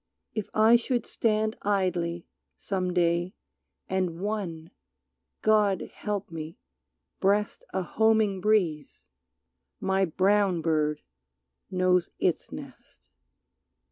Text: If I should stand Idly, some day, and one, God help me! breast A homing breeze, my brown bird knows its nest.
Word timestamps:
If 0.33 0.49
I 0.55 0.77
should 0.77 1.05
stand 1.05 1.57
Idly, 1.61 2.25
some 2.57 2.91
day, 2.91 3.35
and 3.87 4.19
one, 4.19 4.71
God 5.43 5.91
help 5.93 6.31
me! 6.31 6.57
breast 7.19 7.63
A 7.71 7.83
homing 7.83 8.41
breeze, 8.41 9.09
my 9.79 10.05
brown 10.05 10.63
bird 10.63 11.03
knows 11.69 12.09
its 12.17 12.51
nest. 12.51 13.11